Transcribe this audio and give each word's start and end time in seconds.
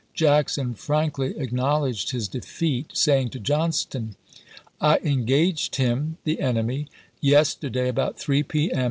Jackson 0.15 0.73
frankly 0.73 1.37
acknowledged 1.37 2.09
his 2.09 2.27
defeat, 2.27 2.89
saying 2.91 3.29
to 3.29 3.39
Johnston: 3.39 4.15
I 4.81 4.97
engaged 5.03 5.75
him 5.75 6.17
[the 6.23 6.39
enemy] 6.39 6.87
yesterday, 7.21 7.87
about 7.87 8.17
3 8.17 8.41
p. 8.41 8.71
m. 8.71 8.79